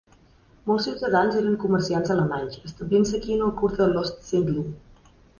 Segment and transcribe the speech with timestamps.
[0.69, 4.73] Molts ciutadans eren comerciants alemanys, establint-se aquí en el curs de l'"Ostsiedlung".